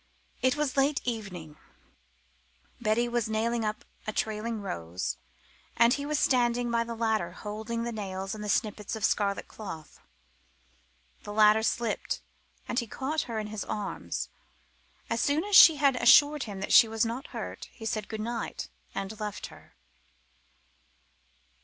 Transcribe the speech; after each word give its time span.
It 0.41 0.55
was 0.55 0.77
late 0.77 0.99
evening: 1.05 1.57
Betty 2.81 3.07
was 3.07 3.29
nailing 3.29 3.63
up 3.63 3.85
a 4.07 4.11
trailing 4.11 4.59
rose, 4.59 5.17
and 5.77 5.93
he 5.93 6.07
was 6.07 6.17
standing 6.17 6.71
by 6.71 6.83
the 6.83 6.95
ladder 6.95 7.33
holding 7.33 7.83
the 7.83 7.91
nails 7.91 8.33
and 8.33 8.43
the 8.43 8.49
snippets 8.49 8.95
of 8.95 9.05
scarlet 9.05 9.47
cloth. 9.47 9.99
The 11.21 11.31
ladder 11.31 11.61
slipped, 11.61 12.23
and 12.67 12.79
he 12.79 12.87
caught 12.87 13.29
her 13.29 13.37
in 13.37 13.45
his 13.53 13.63
arms. 13.63 14.29
As 15.07 15.21
soon 15.21 15.43
as 15.43 15.55
she 15.55 15.75
had 15.75 15.95
assured 15.95 16.45
him 16.45 16.61
that 16.61 16.73
she 16.73 16.87
was 16.87 17.05
not 17.05 17.27
hurt, 17.27 17.69
he 17.71 17.85
said 17.85 18.07
good 18.09 18.21
night 18.21 18.69
and 18.95 19.19
left 19.19 19.45
her. 19.53 19.75